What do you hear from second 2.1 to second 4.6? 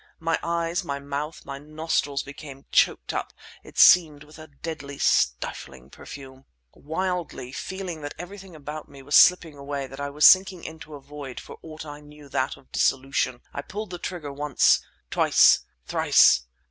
became choked up, it seemed, with a